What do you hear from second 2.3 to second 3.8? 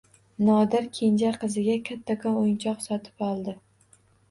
o‘yinchoq sotib oldi.